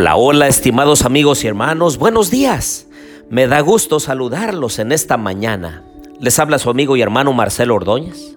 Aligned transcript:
Hola, 0.00 0.14
hola, 0.14 0.46
estimados 0.46 1.04
amigos 1.04 1.42
y 1.42 1.48
hermanos, 1.48 1.98
buenos 1.98 2.30
días. 2.30 2.86
Me 3.30 3.48
da 3.48 3.58
gusto 3.58 3.98
saludarlos 3.98 4.78
en 4.78 4.92
esta 4.92 5.16
mañana. 5.16 5.82
Les 6.20 6.38
habla 6.38 6.60
su 6.60 6.70
amigo 6.70 6.96
y 6.96 7.02
hermano 7.02 7.32
Marcelo 7.32 7.74
Ordóñez 7.74 8.36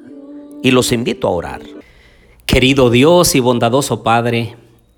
y 0.64 0.72
los 0.72 0.92
invito 0.92 1.28
a 1.28 1.30
orar. 1.30 1.62
Querido 2.48 2.90
Dios 2.90 3.36
y 3.36 3.42
bondadoso 3.42 4.02
Padre, 4.02 4.58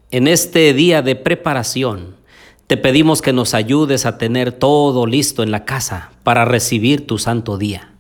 en 0.10 0.30
este 0.30 0.74
día 0.74 1.02
de 1.02 1.18
preparación, 1.18 2.16
te 2.68 2.78
pedimos 2.78 3.22
que 3.22 3.34
nos 3.34 3.54
ayudes 3.54 4.06
a 4.06 4.18
tener 4.18 4.54
todo 4.54 5.06
listo 5.06 5.44
en 5.44 5.52
la 5.52 5.66
casa 5.66 6.12
para 6.24 6.46
recibir 6.46 7.06
tu 7.06 7.18
santo 7.18 7.58
día. 7.58 7.92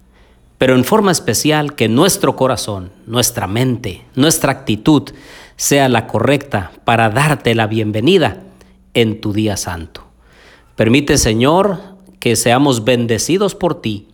Pero 0.57 0.75
en 0.75 0.85
forma 0.85 1.11
especial 1.11 1.75
que 1.75 1.89
nuestro 1.89 2.37
corazón, 2.37 2.91
nuestra 3.07 3.45
mente, 3.45 4.05
nuestra 4.15 4.53
actitud 4.53 5.11
sea 5.57 5.89
la 5.89 6.07
correcta 6.07 6.71
para 6.85 7.09
darte 7.09 7.55
la 7.55 7.67
bienvenida 7.67 8.42
en 8.93 9.21
tu 9.21 9.33
día 9.33 9.57
santo. 9.57 10.03
Permite, 10.75 11.17
Señor, 11.17 11.79
que 12.19 12.35
seamos 12.35 12.83
bendecidos 12.83 13.55
por 13.55 13.81
ti 13.81 14.07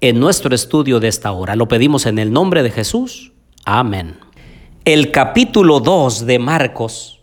en 0.00 0.18
nuestro 0.18 0.54
estudio 0.54 1.00
de 1.00 1.08
esta 1.08 1.32
hora. 1.32 1.56
Lo 1.56 1.68
pedimos 1.68 2.06
en 2.06 2.18
el 2.18 2.32
nombre 2.32 2.62
de 2.62 2.70
Jesús. 2.70 3.32
Amén. 3.64 4.18
El 4.84 5.12
capítulo 5.12 5.80
2 5.80 6.26
de 6.26 6.38
Marcos 6.38 7.20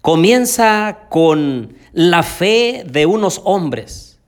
comienza 0.00 1.06
con 1.10 1.76
la 1.92 2.22
fe 2.22 2.84
de 2.88 3.04
unos 3.04 3.42
hombres 3.44 4.18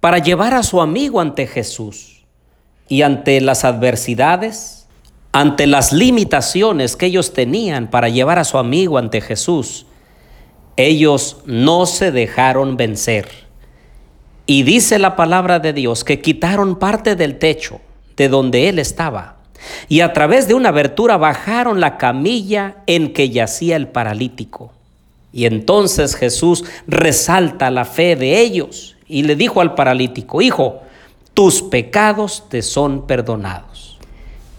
para 0.00 0.18
llevar 0.18 0.54
a 0.54 0.62
su 0.62 0.80
amigo 0.80 1.20
ante 1.20 1.46
Jesús 1.46 2.24
y 2.88 3.02
ante 3.02 3.40
las 3.40 3.64
adversidades, 3.64 4.88
ante 5.32 5.66
las 5.66 5.92
limitaciones 5.92 6.96
que 6.96 7.06
ellos 7.06 7.32
tenían 7.32 7.90
para 7.90 8.08
llevar 8.08 8.38
a 8.38 8.44
su 8.44 8.56
amigo 8.58 8.98
ante 8.98 9.20
Jesús 9.20 9.86
ellos 10.76 11.38
no 11.46 11.86
se 11.86 12.10
dejaron 12.10 12.76
vencer. 12.76 13.28
Y 14.46 14.62
dice 14.62 14.98
la 14.98 15.16
palabra 15.16 15.58
de 15.58 15.72
Dios 15.72 16.04
que 16.04 16.20
quitaron 16.20 16.78
parte 16.78 17.16
del 17.16 17.38
techo 17.38 17.80
de 18.16 18.28
donde 18.28 18.68
él 18.68 18.78
estaba 18.78 19.34
y 19.88 20.00
a 20.00 20.12
través 20.12 20.48
de 20.48 20.54
una 20.54 20.70
abertura 20.70 21.16
bajaron 21.16 21.80
la 21.80 21.96
camilla 21.96 22.76
en 22.86 23.12
que 23.12 23.30
yacía 23.30 23.76
el 23.76 23.88
paralítico. 23.88 24.72
Y 25.32 25.46
entonces 25.46 26.14
Jesús 26.14 26.64
resalta 26.86 27.70
la 27.70 27.84
fe 27.84 28.16
de 28.16 28.40
ellos 28.40 28.96
y 29.08 29.24
le 29.24 29.36
dijo 29.36 29.60
al 29.60 29.74
paralítico, 29.74 30.42
Hijo, 30.42 30.82
tus 31.34 31.62
pecados 31.62 32.44
te 32.48 32.62
son 32.62 33.06
perdonados. 33.06 33.98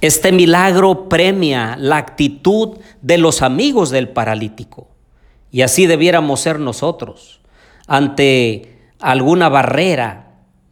Este 0.01 0.31
milagro 0.31 1.07
premia 1.07 1.77
la 1.79 1.97
actitud 1.97 2.77
de 3.01 3.17
los 3.17 3.41
amigos 3.41 3.89
del 3.89 4.09
paralítico. 4.09 4.87
Y 5.51 5.61
así 5.61 5.85
debiéramos 5.85 6.41
ser 6.41 6.59
nosotros. 6.59 7.39
Ante 7.87 8.79
alguna 8.99 9.49
barrera, 9.49 10.25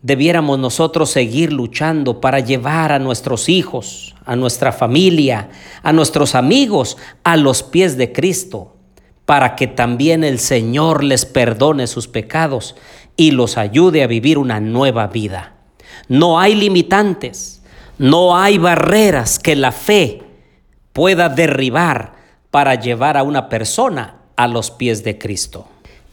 debiéramos 0.03 0.59
nosotros 0.59 1.09
seguir 1.09 1.51
luchando 1.53 2.19
para 2.19 2.39
llevar 2.39 2.91
a 2.91 2.99
nuestros 2.99 3.49
hijos, 3.49 4.15
a 4.25 4.35
nuestra 4.35 4.71
familia, 4.71 5.49
a 5.81 5.93
nuestros 5.93 6.35
amigos 6.35 6.97
a 7.23 7.37
los 7.37 7.63
pies 7.63 7.97
de 7.97 8.11
Cristo, 8.11 8.75
para 9.25 9.55
que 9.55 9.67
también 9.67 10.23
el 10.23 10.39
Señor 10.39 11.03
les 11.03 11.25
perdone 11.25 11.87
sus 11.87 12.07
pecados 12.07 12.75
y 13.15 13.31
los 13.31 13.57
ayude 13.57 14.03
a 14.03 14.07
vivir 14.07 14.37
una 14.37 14.59
nueva 14.59 15.07
vida. 15.07 15.53
No 16.09 16.39
hay 16.39 16.55
limitantes, 16.55 17.63
no 17.97 18.35
hay 18.35 18.57
barreras 18.57 19.39
que 19.39 19.55
la 19.55 19.71
fe 19.71 20.23
pueda 20.91 21.29
derribar 21.29 22.13
para 22.51 22.75
llevar 22.75 23.15
a 23.15 23.23
una 23.23 23.47
persona 23.47 24.22
a 24.43 24.47
los 24.49 24.71
pies 24.71 25.05
de 25.05 25.17
Cristo. 25.17 25.67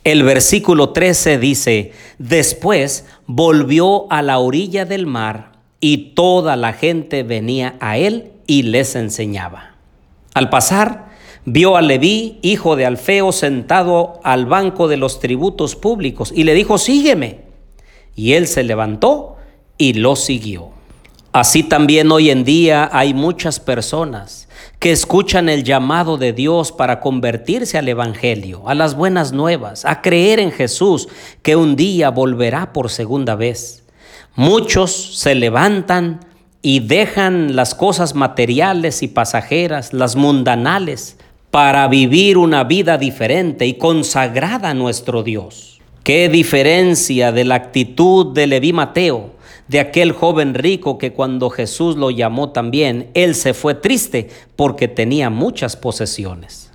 El 0.04 0.22
versículo 0.22 0.91
13 0.91 1.38
dice, 1.38 1.92
después 2.18 3.06
volvió 3.26 4.10
a 4.10 4.22
la 4.22 4.38
orilla 4.38 4.84
del 4.84 5.06
mar 5.06 5.52
y 5.80 6.12
toda 6.14 6.54
la 6.54 6.72
gente 6.72 7.24
venía 7.24 7.74
a 7.80 7.98
él 7.98 8.30
y 8.46 8.62
les 8.62 8.94
enseñaba. 8.94 9.74
Al 10.32 10.48
pasar, 10.48 11.10
vio 11.44 11.76
a 11.76 11.82
Leví, 11.82 12.38
hijo 12.42 12.76
de 12.76 12.86
Alfeo, 12.86 13.32
sentado 13.32 14.20
al 14.22 14.47
banco 14.47 14.86
de 14.86 14.97
los 14.97 15.18
tributos 15.18 15.74
públicos 15.74 16.32
y 16.34 16.44
le 16.44 16.54
dijo, 16.54 16.78
sígueme. 16.78 17.41
Y 18.14 18.34
él 18.34 18.47
se 18.47 18.62
levantó 18.62 19.38
y 19.76 19.94
lo 19.94 20.14
siguió. 20.14 20.70
Así 21.32 21.64
también 21.64 22.12
hoy 22.12 22.30
en 22.30 22.44
día 22.44 22.88
hay 22.92 23.12
muchas 23.12 23.58
personas 23.58 24.48
que 24.80 24.92
escuchan 24.92 25.50
el 25.50 25.62
llamado 25.62 26.16
de 26.16 26.32
Dios 26.32 26.72
para 26.72 27.00
convertirse 27.00 27.76
al 27.76 27.86
Evangelio, 27.86 28.62
a 28.66 28.74
las 28.74 28.96
buenas 28.96 29.30
nuevas, 29.30 29.84
a 29.84 30.00
creer 30.00 30.41
en 30.41 30.50
Jesús 30.50 31.06
que 31.42 31.54
un 31.54 31.76
día 31.76 32.08
volverá 32.08 32.72
por 32.72 32.88
segunda 32.88 33.34
vez. 33.34 33.84
Muchos 34.36 35.18
se 35.18 35.34
levantan 35.34 36.20
y 36.62 36.80
dejan 36.80 37.56
las 37.56 37.74
cosas 37.74 38.14
materiales 38.14 39.02
y 39.02 39.08
pasajeras, 39.08 39.92
las 39.92 40.16
mundanales, 40.16 41.18
para 41.50 41.86
vivir 41.86 42.38
una 42.38 42.64
vida 42.64 42.97
diferente 42.97 43.66
y 43.66 43.74
consagrada 43.74 44.70
a 44.70 44.74
nuestro 44.74 45.22
Dios. 45.22 45.78
Qué 46.04 46.30
diferencia 46.30 47.32
de 47.32 47.44
la 47.44 47.56
actitud 47.56 48.32
de 48.32 48.47
Leví 48.47 48.72
Mateo, 48.72 49.32
de 49.70 49.78
aquel 49.78 50.10
joven 50.10 50.54
rico 50.54 50.98
que 50.98 51.12
cuando 51.12 51.48
Jesús 51.48 51.94
lo 51.94 52.10
llamó 52.10 52.50
también, 52.50 53.08
él 53.14 53.36
se 53.36 53.54
fue 53.54 53.75
triste 53.75 54.28
porque 54.56 54.88
tenía 54.88 55.31
muchas 55.31 55.76
posesiones. 55.76 56.72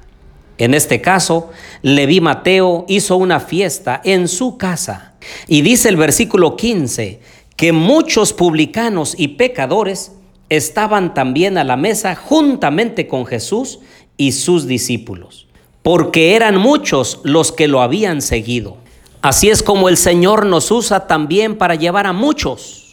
En 0.58 0.74
este 0.74 1.02
caso, 1.02 1.50
Leví 1.82 2.22
Mateo 2.22 2.86
hizo 2.88 3.18
una 3.18 3.42
fiesta 3.42 4.00
en 4.06 4.30
su 4.30 4.58
casa 4.58 5.16
y 5.46 5.62
dice 5.62 5.90
el 5.90 5.98
versículo 5.98 6.56
15 6.56 7.20
que 7.58 7.74
muchos 7.74 8.32
publicanos 8.32 9.14
y 9.18 9.28
pecadores 9.28 10.14
estaban 10.48 11.14
también 11.14 11.58
a 11.58 11.66
la 11.66 11.76
mesa 11.76 12.16
juntamente 12.16 13.08
con 13.08 13.26
Jesús 13.26 13.80
y 14.16 14.32
sus 14.32 14.68
discípulos, 14.68 15.48
porque 15.84 16.34
eran 16.34 16.58
muchos 16.58 17.20
los 17.26 17.52
que 17.52 17.68
lo 17.68 17.82
habían 17.82 18.22
seguido. 18.22 18.78
Así 19.22 19.50
es 19.50 19.64
como 19.64 19.90
el 19.90 19.98
Señor 19.98 20.46
nos 20.46 20.72
usa 20.72 21.08
también 21.08 21.58
para 21.58 21.76
llevar 21.76 22.08
a 22.08 22.14
muchos 22.14 22.85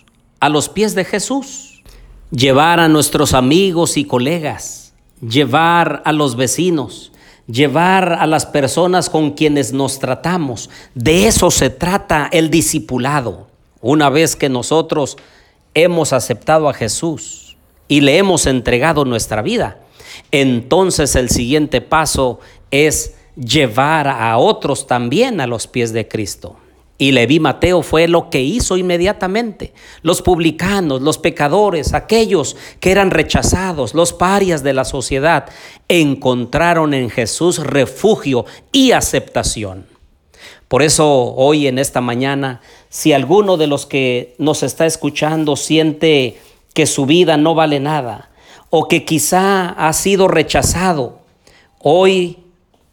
a 0.42 0.48
los 0.48 0.69
pies 0.69 0.97
de 0.97 1.04
Jesús, 1.04 1.84
llevar 2.32 2.80
a 2.80 2.88
nuestros 2.88 3.32
amigos 3.32 3.97
y 3.97 4.04
colegas, 4.04 4.92
llevar 5.20 6.03
a 6.04 6.10
los 6.10 6.34
vecinos, 6.34 7.12
llevar 7.47 8.14
a 8.14 8.26
las 8.26 8.44
personas 8.44 9.08
con 9.08 9.30
quienes 9.34 9.72
nos 9.72 10.00
tratamos. 10.00 10.69
De 10.97 11.28
eso 11.28 11.53
se 11.53 11.70
trata 11.70 12.28
el 12.32 12.50
discipulado. 12.50 13.47
Una 13.80 14.10
vez 14.10 14.34
que 14.34 14.48
nosotros 14.48 15.16
hemos 15.75 16.12
aceptado 16.12 16.69
a 16.69 16.74
Jesús 16.74 17.56
y 17.86 18.00
le 18.00 18.19
hemos 18.19 18.47
entregado 18.47 19.04
nuestra 19.04 19.42
vida, 19.42 19.78
entonces 20.32 21.14
el 21.14 21.30
siguiente 21.30 21.80
paso 21.80 22.41
es 22.72 23.14
llevar 23.36 24.09
a 24.09 24.36
otros 24.38 24.88
también 24.88 25.41
a 25.41 25.47
los 25.47 25.69
pies 25.69 25.92
de 25.92 26.09
Cristo. 26.09 26.56
Y 27.02 27.10
Leví 27.10 27.40
Mateo 27.40 27.82
fue 27.82 28.06
lo 28.06 28.30
que 28.30 28.42
hizo 28.42 28.76
inmediatamente. 28.76 29.72
Los 30.02 30.22
publicanos, 30.22 31.03
los 31.03 31.18
pecadores, 31.18 31.94
aquellos 31.94 32.56
que 32.78 32.92
eran 32.92 33.10
rechazados, 33.10 33.92
los 33.92 34.12
parias 34.12 34.62
de 34.62 34.72
la 34.72 34.84
sociedad, 34.84 35.47
encontraron 35.88 36.94
en 36.94 37.10
Jesús 37.10 37.59
refugio 37.59 38.44
y 38.71 38.92
aceptación. 38.92 39.84
Por 40.68 40.84
eso 40.84 41.34
hoy 41.34 41.66
en 41.66 41.80
esta 41.80 42.00
mañana, 42.00 42.60
si 42.88 43.12
alguno 43.12 43.56
de 43.56 43.66
los 43.66 43.84
que 43.84 44.36
nos 44.38 44.62
está 44.62 44.86
escuchando 44.86 45.56
siente 45.56 46.38
que 46.72 46.86
su 46.86 47.04
vida 47.04 47.36
no 47.36 47.56
vale 47.56 47.80
nada 47.80 48.30
o 48.71 48.86
que 48.86 49.04
quizá 49.04 49.71
ha 49.71 49.92
sido 49.92 50.28
rechazado, 50.28 51.18
hoy 51.80 52.38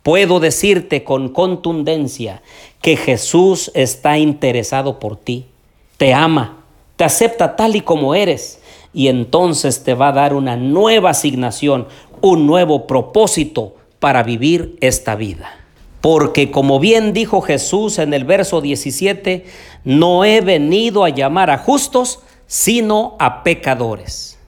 Puedo 0.09 0.39
decirte 0.39 1.03
con 1.03 1.29
contundencia 1.29 2.41
que 2.81 2.97
Jesús 2.97 3.69
está 3.75 4.17
interesado 4.17 4.97
por 4.97 5.17
ti, 5.17 5.45
te 5.97 6.15
ama, 6.15 6.63
te 6.95 7.03
acepta 7.03 7.55
tal 7.55 7.75
y 7.75 7.81
como 7.81 8.15
eres 8.15 8.59
y 8.91 9.09
entonces 9.09 9.83
te 9.83 9.93
va 9.93 10.07
a 10.07 10.13
dar 10.13 10.33
una 10.33 10.57
nueva 10.57 11.11
asignación, 11.11 11.87
un 12.21 12.47
nuevo 12.47 12.87
propósito 12.87 13.75
para 13.99 14.23
vivir 14.23 14.77
esta 14.81 15.13
vida. 15.13 15.59
Porque 16.01 16.49
como 16.49 16.79
bien 16.79 17.13
dijo 17.13 17.41
Jesús 17.41 17.99
en 17.99 18.15
el 18.15 18.23
verso 18.23 18.61
17, 18.61 19.45
no 19.83 20.25
he 20.25 20.41
venido 20.41 21.03
a 21.03 21.09
llamar 21.09 21.51
a 21.51 21.59
justos, 21.59 22.21
sino 22.47 23.15
a 23.19 23.43
pecadores. 23.43 24.39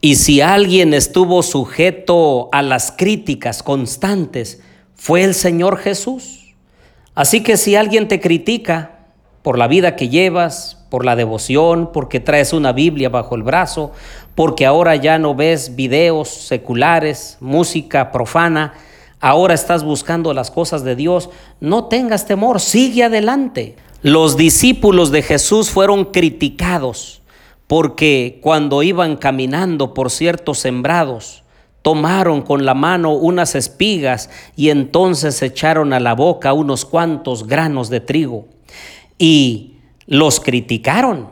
Y 0.00 0.16
si 0.16 0.40
alguien 0.40 0.94
estuvo 0.94 1.44
sujeto 1.44 2.48
a 2.50 2.60
las 2.62 2.90
críticas 2.90 3.62
constantes, 3.62 4.62
fue 4.96 5.22
el 5.22 5.34
Señor 5.34 5.78
Jesús. 5.78 6.54
Así 7.14 7.42
que 7.42 7.56
si 7.56 7.76
alguien 7.76 8.08
te 8.08 8.20
critica 8.20 8.98
por 9.42 9.58
la 9.58 9.68
vida 9.68 9.94
que 9.94 10.08
llevas, 10.08 10.84
por 10.90 11.04
la 11.04 11.16
devoción, 11.16 11.90
porque 11.92 12.20
traes 12.20 12.52
una 12.52 12.72
Biblia 12.72 13.08
bajo 13.08 13.34
el 13.36 13.42
brazo, 13.42 13.92
porque 14.34 14.66
ahora 14.66 14.96
ya 14.96 15.18
no 15.18 15.34
ves 15.34 15.76
videos 15.76 16.28
seculares, 16.28 17.36
música 17.40 18.12
profana, 18.12 18.74
ahora 19.20 19.54
estás 19.54 19.84
buscando 19.84 20.34
las 20.34 20.50
cosas 20.50 20.84
de 20.84 20.96
Dios, 20.96 21.30
no 21.60 21.84
tengas 21.84 22.26
temor, 22.26 22.60
sigue 22.60 23.04
adelante. 23.04 23.76
Los 24.02 24.36
discípulos 24.36 25.10
de 25.10 25.22
Jesús 25.22 25.70
fueron 25.70 26.06
criticados 26.06 27.22
porque 27.66 28.38
cuando 28.42 28.82
iban 28.82 29.16
caminando 29.16 29.94
por 29.94 30.10
ciertos 30.10 30.58
sembrados, 30.58 31.42
tomaron 31.86 32.42
con 32.42 32.66
la 32.66 32.74
mano 32.74 33.12
unas 33.12 33.54
espigas 33.54 34.28
y 34.56 34.70
entonces 34.70 35.40
echaron 35.40 35.92
a 35.92 36.00
la 36.00 36.14
boca 36.14 36.52
unos 36.52 36.84
cuantos 36.84 37.46
granos 37.46 37.90
de 37.90 38.00
trigo. 38.00 38.48
Y 39.20 39.76
los 40.08 40.40
criticaron 40.40 41.28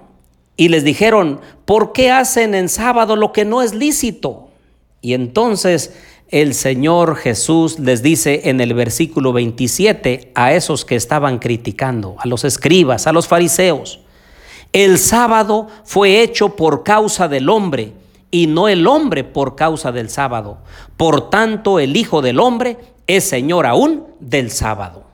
y 0.56 0.68
les 0.68 0.84
dijeron, 0.84 1.40
¿por 1.64 1.90
qué 1.92 2.12
hacen 2.12 2.54
en 2.54 2.68
sábado 2.68 3.16
lo 3.16 3.32
que 3.32 3.44
no 3.44 3.62
es 3.62 3.74
lícito? 3.74 4.50
Y 5.00 5.14
entonces 5.14 5.92
el 6.28 6.54
Señor 6.54 7.16
Jesús 7.16 7.80
les 7.80 8.04
dice 8.04 8.42
en 8.44 8.60
el 8.60 8.74
versículo 8.74 9.32
27 9.32 10.30
a 10.36 10.52
esos 10.52 10.84
que 10.84 10.94
estaban 10.94 11.40
criticando, 11.40 12.14
a 12.20 12.28
los 12.28 12.44
escribas, 12.44 13.08
a 13.08 13.12
los 13.12 13.26
fariseos, 13.26 13.98
el 14.72 15.00
sábado 15.00 15.66
fue 15.82 16.22
hecho 16.22 16.54
por 16.54 16.84
causa 16.84 17.26
del 17.26 17.48
hombre 17.48 18.03
y 18.34 18.48
no 18.48 18.66
el 18.66 18.88
hombre 18.88 19.22
por 19.22 19.54
causa 19.54 19.92
del 19.92 20.10
sábado. 20.10 20.58
Por 20.96 21.30
tanto, 21.30 21.78
el 21.78 21.96
Hijo 21.96 22.20
del 22.20 22.40
Hombre 22.40 22.78
es 23.06 23.22
Señor 23.22 23.64
aún 23.64 24.08
del 24.18 24.50
sábado. 24.50 25.04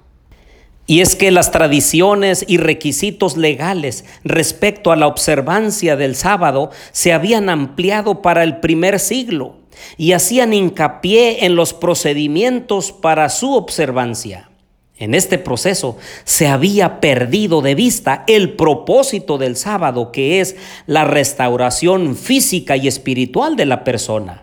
Y 0.86 1.02
es 1.02 1.16
que 1.16 1.30
las 1.30 1.50
tradiciones 1.50 2.46
y 2.48 2.56
requisitos 2.56 3.36
legales 3.36 4.06
respecto 4.24 4.90
a 4.90 4.96
la 4.96 5.06
observancia 5.06 5.96
del 5.96 6.16
sábado 6.16 6.70
se 6.92 7.12
habían 7.12 7.50
ampliado 7.50 8.22
para 8.22 8.42
el 8.42 8.60
primer 8.60 8.98
siglo 8.98 9.56
y 9.98 10.12
hacían 10.12 10.54
hincapié 10.54 11.44
en 11.44 11.56
los 11.56 11.74
procedimientos 11.74 12.90
para 12.90 13.28
su 13.28 13.52
observancia. 13.52 14.49
En 15.00 15.14
este 15.14 15.38
proceso 15.38 15.96
se 16.24 16.46
había 16.46 17.00
perdido 17.00 17.62
de 17.62 17.74
vista 17.74 18.22
el 18.26 18.52
propósito 18.52 19.38
del 19.38 19.56
sábado, 19.56 20.12
que 20.12 20.40
es 20.40 20.56
la 20.86 21.04
restauración 21.04 22.14
física 22.14 22.76
y 22.76 22.86
espiritual 22.86 23.56
de 23.56 23.64
la 23.64 23.82
persona. 23.82 24.42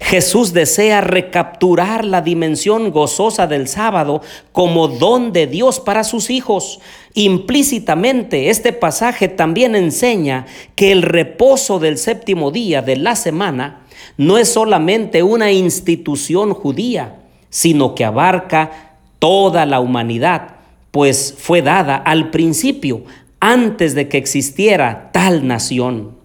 Jesús 0.00 0.52
desea 0.52 1.00
recapturar 1.00 2.04
la 2.04 2.20
dimensión 2.20 2.90
gozosa 2.90 3.46
del 3.46 3.68
sábado 3.68 4.20
como 4.52 4.88
don 4.88 5.32
de 5.32 5.46
Dios 5.46 5.80
para 5.80 6.04
sus 6.04 6.28
hijos. 6.28 6.80
Implícitamente, 7.14 8.50
este 8.50 8.74
pasaje 8.74 9.28
también 9.28 9.74
enseña 9.74 10.44
que 10.74 10.92
el 10.92 11.00
reposo 11.00 11.78
del 11.78 11.96
séptimo 11.96 12.50
día 12.50 12.82
de 12.82 12.96
la 12.96 13.16
semana 13.16 13.86
no 14.18 14.36
es 14.36 14.50
solamente 14.50 15.22
una 15.22 15.52
institución 15.52 16.52
judía, 16.52 17.16
sino 17.48 17.94
que 17.94 18.04
abarca 18.04 18.85
toda 19.18 19.66
la 19.66 19.80
humanidad, 19.80 20.56
pues 20.90 21.34
fue 21.38 21.62
dada 21.62 21.96
al 21.96 22.30
principio, 22.30 23.04
antes 23.40 23.94
de 23.94 24.08
que 24.08 24.18
existiera 24.18 25.10
tal 25.12 25.46
nación. 25.46 26.16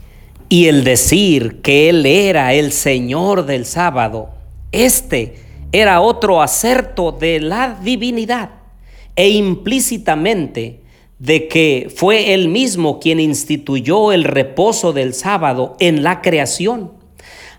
Y 0.50 0.68
el 0.68 0.84
decir 0.84 1.62
que 1.62 1.90
Él 1.90 2.06
era 2.06 2.54
el 2.54 2.72
Señor 2.72 3.46
del 3.46 3.66
sábado, 3.66 4.30
este 4.72 5.36
era 5.72 6.02
otro 6.02 6.42
acerto 6.42 7.12
de 7.12 7.40
la 7.40 7.80
divinidad 7.82 8.50
e 9.16 9.30
implícitamente 9.30 10.82
de 11.20 11.48
que 11.48 11.92
fue 11.96 12.34
Él 12.34 12.50
mismo 12.50 13.00
quien 13.00 13.20
instituyó 13.20 14.12
el 14.12 14.24
reposo 14.24 14.92
del 14.92 15.14
sábado 15.14 15.76
en 15.80 16.04
la 16.04 16.22
creación. 16.22 16.92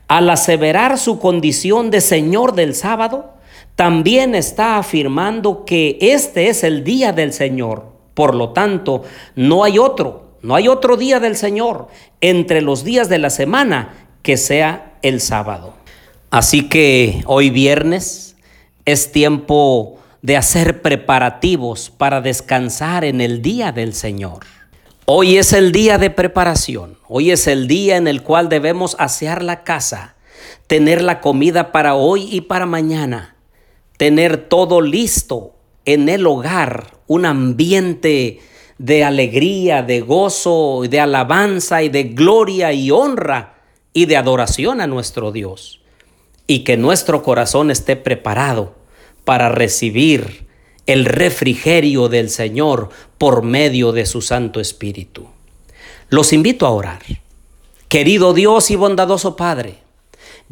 Al 0.09 0.29
aseverar 0.29 0.99
su 0.99 1.19
condición 1.19 1.91
de 1.91 2.01
Señor 2.01 2.55
del 2.55 2.75
sábado, 2.75 3.35
también 3.77 4.35
está 4.35 4.77
afirmando 4.77 5.65
que 5.65 5.99
este 6.01 6.49
es 6.49 6.65
el 6.65 6.85
día 6.85 7.13
del 7.13 7.33
Señor. 7.33 7.91
Por 8.15 8.35
lo 8.35 8.51
tanto, 8.51 9.05
no 9.35 9.65
hay 9.65 9.79
otro, 9.79 10.37
no 10.43 10.55
hay 10.55 10.69
otro 10.69 10.97
día 10.97 11.21
del 11.21 11.37
Señor 11.37 11.89
entre 12.21 12.61
los 12.61 12.85
días 12.85 13.09
de 13.09 13.19
la 13.19 13.31
semana 13.31 14.09
que 14.23 14.37
sea 14.37 14.99
el 15.03 15.21
sábado. 15.21 15.75
Así 16.31 16.69
que 16.69 17.23
hoy 17.27 17.51
viernes 17.51 18.37
es 18.85 19.13
tiempo 19.13 19.99
de 20.21 20.37
hacer 20.37 20.83
preparativos 20.83 21.91
para 21.91 22.21
descansar 22.21 23.05
en 23.05 23.21
el 23.21 23.43
día 23.43 23.73
del 23.73 23.95
Señor. 23.95 24.41
Hoy 25.05 25.37
es 25.37 25.53
el 25.53 25.73
día 25.73 25.99
de 25.99 26.11
preparación, 26.11 26.97
hoy 27.09 27.33
es 27.33 27.49
el 27.49 27.67
día 27.67 27.97
en 27.97 28.07
el 28.07 28.23
cual 28.23 28.49
debemos 28.49 28.95
asear 29.01 29.43
la 29.43 29.65
casa, 29.65 30.15
tener 30.69 31.03
la 31.03 31.21
comida 31.21 31.73
para 31.73 31.97
hoy 31.97 32.29
y 32.31 32.43
para 32.43 32.67
mañana 32.67 33.32
tener 34.03 34.49
todo 34.49 34.81
listo 34.81 35.55
en 35.85 36.09
el 36.09 36.27
hogar, 36.27 36.97
un 37.07 37.25
ambiente 37.25 38.41
de 38.77 39.05
alegría, 39.05 39.85
de 39.85 40.01
gozo, 40.01 40.83
de 40.91 40.99
alabanza 40.99 41.85
y 41.85 41.89
de 41.89 42.03
gloria 42.03 42.73
y 42.73 42.91
honra 42.91 43.61
y 43.93 44.07
de 44.07 44.17
adoración 44.17 44.81
a 44.81 44.89
nuestro 44.89 45.31
Dios. 45.31 45.83
Y 46.49 46.65
que 46.65 46.77
nuestro 46.77 47.23
corazón 47.23 47.71
esté 47.71 47.95
preparado 47.95 48.75
para 49.25 49.51
recibir 49.51 50.49
el 50.87 51.05
refrigerio 51.05 52.09
del 52.09 52.29
Señor 52.29 52.89
por 53.19 53.45
medio 53.45 53.93
de 53.93 54.05
su 54.05 54.21
Santo 54.21 54.59
Espíritu. 54.59 55.29
Los 56.09 56.33
invito 56.33 56.67
a 56.67 56.71
orar. 56.71 57.03
Querido 57.87 58.35
Dios 58.35 58.69
y 58.73 58.75
bondadoso 58.75 59.37
Padre, 59.37 59.82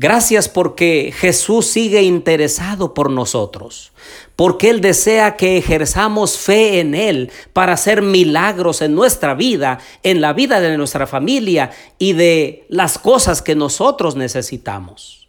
Gracias 0.01 0.49
porque 0.49 1.13
Jesús 1.15 1.67
sigue 1.67 2.01
interesado 2.01 2.95
por 2.95 3.11
nosotros, 3.11 3.93
porque 4.35 4.71
Él 4.71 4.81
desea 4.81 5.37
que 5.37 5.59
ejerzamos 5.59 6.39
fe 6.39 6.81
en 6.81 6.95
Él 6.95 7.31
para 7.53 7.75
hacer 7.75 8.01
milagros 8.01 8.81
en 8.81 8.95
nuestra 8.95 9.35
vida, 9.35 9.79
en 10.03 10.23
la 10.23 10.33
vida 10.33 10.63
de 10.63 10.75
nuestra 10.79 11.07
familia 11.07 11.73
y 11.99 12.15
de 12.15 12.65
las 12.71 12.97
cosas 12.97 13.43
que 13.43 13.55
nosotros 13.55 14.17
necesitamos. 14.17 15.29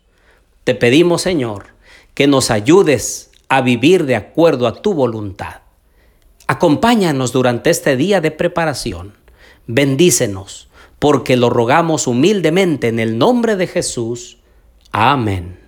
Te 0.63 0.73
pedimos, 0.73 1.21
Señor, 1.21 1.75
que 2.13 2.27
nos 2.27 2.49
ayudes 2.49 3.29
a 3.49 3.59
vivir 3.59 4.05
de 4.05 4.15
acuerdo 4.15 4.67
a 4.67 4.81
tu 4.81 4.93
voluntad. 4.93 5.63
Acompáñanos 6.47 7.33
durante 7.33 7.71
este 7.71 7.97
día 7.97 8.21
de 8.21 8.31
preparación. 8.31 9.15
Bendícenos, 9.67 10.69
porque 10.97 11.35
lo 11.35 11.49
rogamos 11.49 12.07
humildemente 12.07 12.87
en 12.87 12.99
el 12.99 13.17
nombre 13.17 13.57
de 13.57 13.67
Jesús. 13.67 14.37
Amén. 14.91 15.60